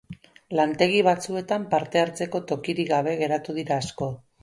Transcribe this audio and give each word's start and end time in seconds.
Lantegi 0.59 1.03
batzuetan 1.09 1.69
parte 1.75 2.03
hartzeko 2.07 2.43
tokiri 2.53 2.89
gabe 2.91 3.17
geratu 3.25 3.61
dira 3.63 3.83
asko. 3.87 4.15